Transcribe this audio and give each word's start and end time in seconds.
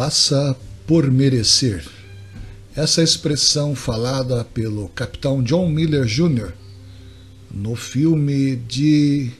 faça 0.00 0.56
por 0.86 1.10
merecer. 1.10 1.84
Essa 2.74 3.02
expressão 3.02 3.74
falada 3.74 4.42
pelo 4.42 4.88
capitão 4.88 5.42
John 5.42 5.68
Miller 5.68 6.06
Jr. 6.06 6.54
no 7.50 7.76
filme 7.76 8.56
de 8.56 9.30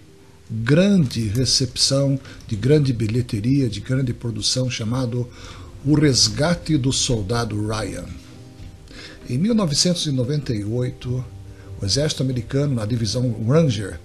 grande 0.50 1.22
recepção, 1.28 2.20
de 2.46 2.56
grande 2.56 2.92
bilheteria, 2.92 3.70
de 3.70 3.80
grande 3.80 4.12
produção 4.12 4.68
chamado 4.68 5.26
O 5.82 5.94
Resgate 5.94 6.76
do 6.76 6.92
Soldado 6.92 7.56
Ryan. 7.66 8.04
Em 9.30 9.38
1998, 9.38 11.24
o 11.80 11.86
exército 11.86 12.22
americano, 12.22 12.74
na 12.74 12.84
divisão 12.84 13.34
Ranger, 13.48 13.98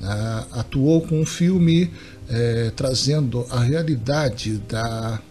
né, 0.00 0.44
atuou 0.50 1.02
com 1.02 1.20
um 1.20 1.26
filme 1.26 1.88
eh, 2.28 2.72
trazendo 2.74 3.46
a 3.48 3.60
realidade 3.60 4.58
da 4.68 5.22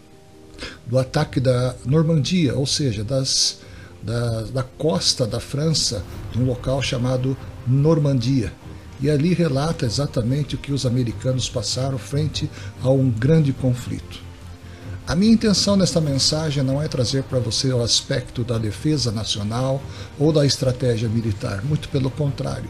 do 0.86 0.98
ataque 0.98 1.40
da 1.40 1.76
Normandia, 1.86 2.56
ou 2.56 2.66
seja, 2.66 3.04
das, 3.04 3.60
da, 4.02 4.42
da 4.44 4.64
costa 4.64 5.26
da 5.26 5.40
França, 5.40 6.04
de 6.32 6.40
um 6.40 6.46
local 6.46 6.82
chamado 6.82 7.38
Normandia. 7.68 8.52
E 9.02 9.10
ali 9.10 9.34
relata 9.34 9.86
exatamente 9.86 10.56
o 10.56 10.58
que 10.58 10.74
os 10.74 10.86
americanos 10.86 11.50
passaram 11.50 11.98
frente 11.98 12.50
a 12.84 12.90
um 12.90 13.10
grande 13.10 13.54
conflito. 13.54 14.30
A 15.08 15.16
minha 15.16 15.34
intenção 15.34 15.76
nesta 15.76 16.00
mensagem 16.00 16.64
não 16.64 16.80
é 16.80 16.88
trazer 16.88 17.24
para 17.24 17.40
você 17.40 17.74
o 17.74 17.82
aspecto 17.82 18.44
da 18.44 18.58
defesa 18.60 19.12
nacional 19.12 19.82
ou 20.20 20.32
da 20.32 20.46
estratégia 20.46 21.10
militar, 21.10 21.64
muito 21.64 21.90
pelo 21.90 22.12
contrário. 22.12 22.70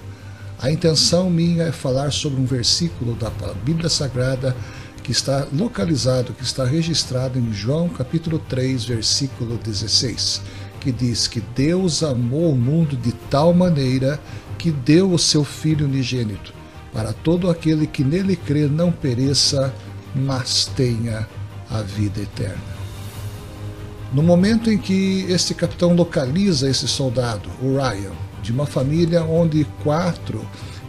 A 0.62 0.72
intenção 0.72 1.30
minha 1.30 1.64
é 1.64 1.72
falar 1.72 2.12
sobre 2.12 2.40
um 2.40 2.46
versículo 2.46 3.14
da 3.16 3.30
Bíblia 3.64 3.90
Sagrada 3.90 4.56
que 5.02 5.12
está 5.12 5.48
localizado, 5.52 6.34
que 6.34 6.44
está 6.44 6.66
registrado 6.66 7.40
em 7.40 7.54
João 7.54 7.90
capítulo 7.90 8.40
3, 8.40 8.86
versículo 8.86 9.58
16, 9.58 10.42
que 10.80 10.92
diz 10.92 11.28
que 11.28 11.42
Deus 11.56 12.04
amou 12.04 12.54
o 12.54 12.58
mundo 12.58 12.96
de 12.96 13.12
tal 13.30 13.54
maneira 13.54 14.20
que 14.58 14.72
deu 14.72 15.12
o 15.12 15.20
seu 15.20 15.44
Filho 15.44 15.86
unigênito, 15.86 16.54
para 16.94 17.14
todo 17.14 17.50
aquele 17.50 17.88
que 17.88 18.04
nele 18.04 18.36
crê 18.36 18.68
não 18.68 18.92
pereça, 18.92 19.74
mas 20.16 20.66
tenha 20.76 21.28
a 21.70 21.82
vida 21.82 22.22
eterna. 22.22 22.80
No 24.12 24.24
momento 24.24 24.72
em 24.72 24.78
que 24.78 25.26
este 25.30 25.54
capitão 25.54 25.94
localiza 25.94 26.70
esse 26.70 26.88
soldado, 26.88 27.50
o 27.62 27.78
Ryan, 27.78 28.12
de 28.42 28.52
uma 28.52 28.66
família 28.66 29.24
onde 29.24 29.66
quatro 29.84 30.46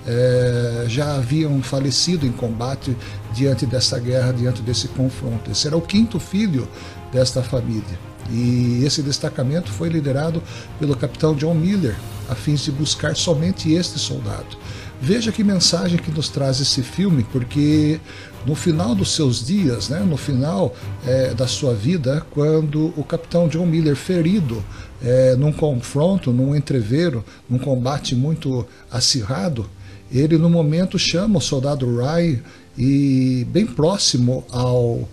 é, 0.07 0.85
já 0.89 1.17
haviam 1.17 1.63
falecido 1.63 2.27
em 2.27 2.33
combate 2.33 2.97
diante 3.33 3.67
dessa 3.67 3.99
guerra, 3.99 4.33
diante 4.33 4.63
desse 4.63 4.89
confronto. 4.89 5.51
Esse 5.51 5.67
era 5.67 5.77
o 5.77 5.83
quinto 5.83 6.19
filho 6.19 6.69
desta 7.13 7.43
família. 7.43 7.99
E 8.31 8.85
esse 8.85 9.03
destacamento 9.03 9.71
foi 9.71 9.89
liderado 9.89 10.43
pelo 10.79 10.97
capitão 10.97 11.35
John 11.35 11.55
Miller, 11.55 11.97
a 12.29 12.35
fim 12.35 12.55
de 12.55 12.71
buscar 12.71 13.17
somente 13.17 13.73
este 13.73 13.99
soldado. 13.99 14.57
Veja 15.03 15.33
que 15.33 15.43
mensagem 15.43 15.99
que 15.99 16.11
nos 16.11 16.29
traz 16.29 16.61
esse 16.61 16.83
filme, 16.83 17.25
porque 17.33 17.99
no 18.47 18.55
final 18.55 18.95
dos 18.95 19.15
seus 19.15 19.45
dias, 19.45 19.89
né, 19.89 20.01
no 20.01 20.17
final 20.17 20.75
é, 21.07 21.33
da 21.33 21.47
sua 21.47 21.75
vida, 21.75 22.25
quando 22.31 22.93
o 22.97 23.03
capitão 23.03 23.49
John 23.49 23.65
Miller, 23.65 23.97
ferido 23.97 24.63
é, 25.03 25.35
num 25.37 25.53
confronto, 25.53 26.31
num 26.33 26.55
entreveiro, 26.55 27.25
num 27.49 27.59
combate 27.59 28.15
muito 28.15 28.67
acirrado, 28.91 29.69
ele 30.13 30.37
no 30.37 30.51
momento 30.51 30.99
chama 30.99 31.39
o 31.39 31.41
soldado 31.41 31.97
Rai 31.97 32.43
e 32.77 33.47
bem 33.51 33.67
próximo 33.67 34.45
ao, 34.51 35.09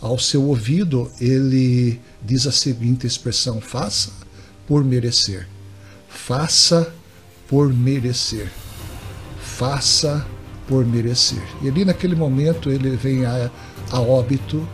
ao 0.00 0.18
seu 0.18 0.44
ouvido 0.44 1.10
ele 1.20 2.00
diz 2.22 2.46
a 2.46 2.52
seguinte 2.52 3.06
expressão: 3.06 3.60
faça 3.60 4.10
por 4.66 4.84
merecer, 4.84 5.48
faça 6.08 6.92
por 7.48 7.72
merecer, 7.72 8.50
faça 9.42 10.24
por 10.68 10.86
merecer. 10.86 11.42
E 11.62 11.68
ali 11.68 11.84
naquele 11.84 12.14
momento 12.14 12.70
ele 12.70 12.90
vem 12.96 13.26
a, 13.26 13.50
a 13.90 14.00
óbito. 14.00 14.66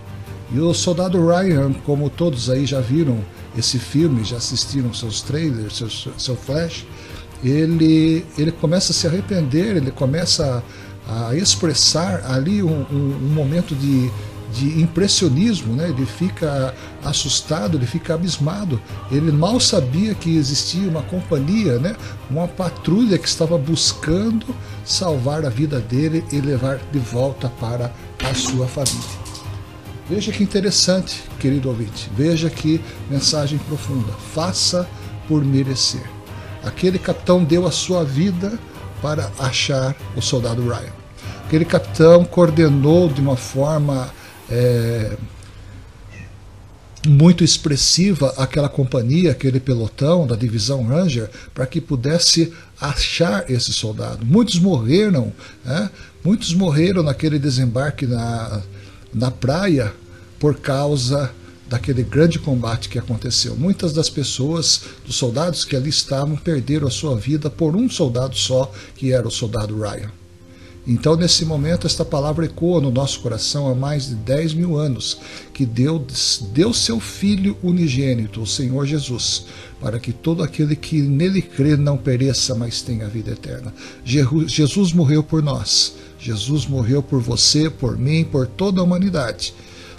E 0.53 0.61
o 0.61 0.73
soldado 0.73 1.27
Ryan, 1.27 1.73
como 1.73 2.09
todos 2.09 2.49
aí 2.49 2.67
já 2.67 2.81
viram 2.81 3.19
esse 3.59 3.81
filme, 3.81 4.23
já 4.23 4.37
assistiram 4.37 4.95
seus 4.95 5.21
trailers, 5.21 5.79
seu, 5.79 5.89
seu 6.17 6.37
flash, 6.37 6.87
ele, 7.43 8.25
ele 8.39 8.53
começa 8.53 8.93
a 8.93 8.95
se 8.95 9.07
arrepender, 9.07 9.77
ele 9.77 9.91
começa 9.91 10.45
a, 10.45 10.63
a 11.09 11.35
expressar 11.35 12.25
ali 12.27 12.63
um, 12.63 12.85
um, 12.91 13.17
um 13.23 13.33
momento 13.33 13.75
de, 13.75 14.11
de 14.53 14.81
impressionismo, 14.81 15.75
né? 15.75 15.89
ele 15.89 16.05
fica 16.05 16.75
assustado, 17.05 17.77
ele 17.77 17.87
fica 17.87 18.15
abismado. 18.15 18.81
Ele 19.11 19.31
mal 19.31 19.61
sabia 19.61 20.15
que 20.15 20.37
existia 20.37 20.89
uma 20.89 21.03
companhia, 21.03 21.79
né? 21.79 21.95
uma 22.29 22.49
patrulha 22.49 23.19
que 23.19 23.29
estava 23.29 23.57
buscando 23.57 24.47
salvar 24.85 25.45
a 25.45 25.49
vida 25.49 25.79
dele 25.79 26.25
e 26.33 26.41
levar 26.41 26.81
de 26.93 26.99
volta 26.99 27.49
para 27.49 27.93
a 28.29 28.35
sua 28.35 28.67
família. 28.67 29.27
Veja 30.09 30.31
que 30.31 30.43
interessante, 30.43 31.25
querido 31.39 31.69
ouvinte. 31.69 32.11
Veja 32.17 32.49
que 32.49 32.81
mensagem 33.11 33.59
profunda. 33.59 34.13
Faça 34.33 34.89
por 35.27 35.45
merecer. 35.45 36.09
Aquele 36.65 36.99
capitão 36.99 37.43
deu 37.43 37.67
a 37.67 37.73
sua 37.73 38.05
vida 38.05 38.59
para 39.01 39.31
achar 39.39 39.97
o 40.17 40.23
soldado 40.23 40.63
Ryan. 40.63 40.93
Aquele 41.47 41.65
capitão 41.65 42.25
coordenou 42.25 43.09
de 43.09 43.21
uma 43.21 43.37
forma 43.37 44.11
é, 44.51 45.17
muito 47.07 47.45
expressiva 47.45 48.35
aquela 48.37 48.69
companhia, 48.69 49.31
aquele 49.31 49.61
pelotão 49.61 50.27
da 50.27 50.35
divisão 50.35 50.85
Ranger, 50.85 51.31
para 51.55 51.67
que 51.67 51.81
pudesse 51.81 52.53
achar 52.81 53.49
esse 53.51 53.73
soldado. 53.73 54.27
Muitos 54.27 54.59
morreram, 54.59 55.33
né? 55.65 55.91
muitos 56.25 56.53
morreram 56.53 57.03
naquele 57.03 57.39
desembarque 57.39 58.07
na, 58.07 58.61
na 59.15 59.31
praia 59.31 59.93
por 60.39 60.57
causa 60.57 61.31
daquele 61.69 62.03
grande 62.03 62.39
combate 62.39 62.89
que 62.89 62.99
aconteceu. 62.99 63.57
Muitas 63.57 63.93
das 63.93 64.09
pessoas, 64.09 64.83
dos 65.05 65.17
soldados 65.17 65.65
que 65.65 65.77
ali 65.77 65.91
estavam, 65.91 66.37
perderam 66.37 66.87
a 66.87 66.91
sua 66.91 67.17
vida 67.17 67.51
por 67.51 67.75
um 67.75 67.89
soldado 67.89 68.37
só, 68.37 68.71
que 68.95 69.13
era 69.13 69.27
o 69.27 69.31
soldado 69.31 69.79
Ryan. 69.79 70.11
Então, 70.89 71.17
nesse 71.17 71.45
momento, 71.45 71.85
esta 71.85 72.05
palavra 72.05 72.45
ecoa 72.45 72.81
no 72.81 72.93
nosso 72.93 73.19
coração 73.19 73.67
há 73.67 73.75
mais 73.75 74.07
de 74.07 74.15
10 74.15 74.55
mil 74.55 74.77
anos, 74.77 75.19
que 75.53 75.67
Deus 75.67 76.45
deu 76.53 76.73
seu 76.73 77.01
Filho 77.01 77.57
unigênito, 77.61 78.41
o 78.41 78.47
Senhor 78.47 78.87
Jesus, 78.87 79.47
para 79.81 79.99
que 79.99 80.13
todo 80.13 80.45
aquele 80.45 80.77
que 80.77 81.03
nele 81.03 81.43
crê 81.43 81.77
não 81.77 81.97
pereça, 81.97 82.55
mas 82.55 82.83
tenha 82.83 83.09
vida 83.09 83.33
eterna. 83.33 83.75
Jesus 84.05 84.93
morreu 84.93 85.25
por 85.25 85.43
nós, 85.43 85.95
Jesus 86.21 86.67
morreu 86.67 87.03
por 87.03 87.21
você, 87.21 87.69
por 87.69 87.99
mim, 87.99 88.23
por 88.23 88.47
toda 88.47 88.81
a 88.81 88.85
humanidade 88.85 89.55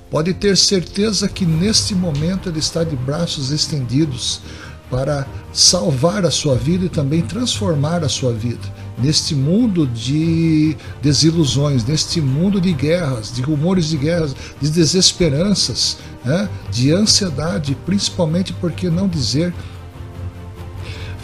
Pode 0.09 0.34
ter 0.34 0.56
certeza 0.56 1.28
que 1.28 1.45
neste 1.45 1.94
momento 1.94 2.47
ele 2.50 2.59
está 2.59 2.84
de 2.84 2.95
braços 2.95 3.51
estendidos 3.51 4.41
para 4.90 5.28
salvar 5.51 6.25
a 6.25 6.31
sua 6.31 6.56
vida 6.56 6.85
e 6.85 6.90
também 6.90 7.22
transformar 7.22 8.03
a 8.03 8.09
sua 8.09 8.31
vida. 8.31 8.62
Neste 8.97 9.35
mundo 9.35 9.85
de 9.85 10.78
desilusões, 11.01 11.84
neste 11.84 12.22
mundo 12.22 12.59
de 12.62 12.72
guerras, 12.72 13.34
de 13.34 13.41
rumores 13.41 13.90
de 13.90 13.97
guerras, 13.97 14.34
de 14.62 14.69
desesperanças, 14.69 15.97
né? 16.23 16.50
de 16.72 16.91
ansiedade, 16.94 17.78
principalmente 17.85 18.53
porque 18.53 18.90
não 18.90 19.07
dizer 19.07 19.53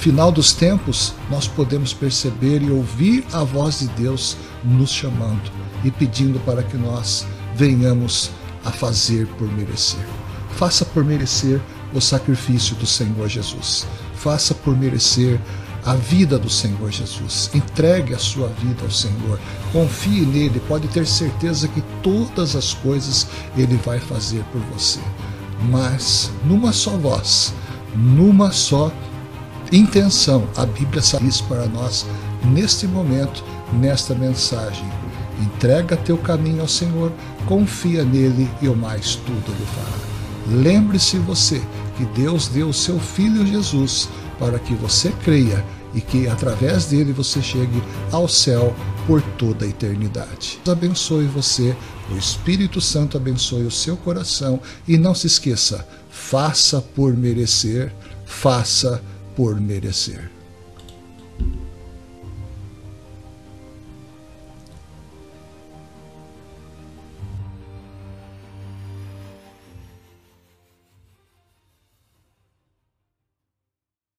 final 0.03 0.33
dos 0.33 0.51
tempos, 0.51 1.13
nós 1.31 1.47
podemos 1.47 1.93
perceber 1.93 2.61
e 2.61 2.69
ouvir 2.69 3.23
a 3.31 3.41
voz 3.45 3.79
de 3.79 3.87
Deus 3.87 4.35
nos 4.61 4.91
chamando 4.91 5.49
e 5.81 5.89
pedindo 5.89 6.41
para 6.41 6.61
que 6.61 6.75
nós 6.75 7.25
venhamos 7.55 8.29
a 8.63 8.71
fazer 8.71 9.27
por 9.37 9.51
merecer. 9.51 10.05
Faça 10.55 10.85
por 10.85 11.03
merecer 11.03 11.59
o 11.93 12.01
sacrifício 12.01 12.75
do 12.75 12.85
Senhor 12.85 13.27
Jesus. 13.27 13.85
Faça 14.15 14.53
por 14.53 14.77
merecer 14.77 15.39
a 15.85 15.95
vida 15.95 16.39
do 16.39 16.49
Senhor 16.49 16.91
Jesus. 16.91 17.49
Entregue 17.53 18.13
a 18.13 18.17
sua 18.17 18.47
vida 18.47 18.83
ao 18.83 18.91
Senhor. 18.91 19.39
Confie 19.71 20.25
nele. 20.25 20.61
Pode 20.67 20.87
ter 20.87 21.05
certeza 21.05 21.67
que 21.67 21.81
todas 22.01 22.55
as 22.55 22.73
coisas 22.73 23.27
ele 23.57 23.75
vai 23.77 23.99
fazer 23.99 24.43
por 24.51 24.61
você. 24.61 24.99
Mas 25.69 26.31
numa 26.45 26.71
só 26.71 26.91
voz, 26.91 27.53
numa 27.95 28.51
só 28.51 28.91
intenção, 29.71 30.47
a 30.55 30.65
Bíblia 30.65 31.01
diz 31.21 31.41
para 31.41 31.65
nós 31.67 32.05
neste 32.45 32.87
momento, 32.87 33.43
nesta 33.73 34.13
mensagem 34.13 34.85
Entrega 35.41 35.97
teu 35.97 36.17
caminho 36.17 36.61
ao 36.61 36.67
Senhor, 36.67 37.11
confia 37.45 38.03
nele 38.03 38.49
e 38.61 38.67
o 38.67 38.75
mais 38.75 39.15
tudo 39.15 39.51
lhe 39.51 39.65
fará. 39.65 40.61
Lembre-se 40.61 41.17
você 41.17 41.61
que 41.97 42.05
Deus 42.05 42.47
deu 42.47 42.69
o 42.69 42.73
seu 42.73 42.99
Filho 42.99 43.45
Jesus 43.45 44.09
para 44.39 44.59
que 44.59 44.73
você 44.73 45.11
creia 45.23 45.63
e 45.93 46.01
que 46.01 46.27
através 46.27 46.85
dele 46.85 47.13
você 47.13 47.41
chegue 47.41 47.81
ao 48.11 48.27
céu 48.27 48.75
por 49.05 49.21
toda 49.37 49.65
a 49.65 49.67
eternidade. 49.67 50.59
Deus 50.63 50.77
abençoe 50.77 51.25
você, 51.25 51.75
o 52.11 52.17
Espírito 52.17 52.81
Santo 52.81 53.17
abençoe 53.17 53.63
o 53.63 53.71
seu 53.71 53.95
coração 53.95 54.59
e 54.87 54.97
não 54.97 55.13
se 55.13 55.27
esqueça, 55.27 55.87
faça 56.09 56.81
por 56.81 57.15
merecer, 57.15 57.93
faça 58.25 59.01
por 59.35 59.59
merecer. 59.59 60.32